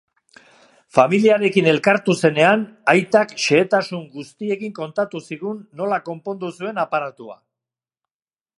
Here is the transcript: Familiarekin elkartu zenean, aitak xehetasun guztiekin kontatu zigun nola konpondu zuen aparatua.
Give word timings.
Familiarekin 0.97 1.67
elkartu 1.73 2.15
zenean, 2.29 2.63
aitak 2.95 3.35
xehetasun 3.43 4.01
guztiekin 4.15 4.73
kontatu 4.81 5.21
zigun 5.31 5.63
nola 5.83 6.01
konpondu 6.11 6.51
zuen 6.57 6.85
aparatua. 6.87 7.39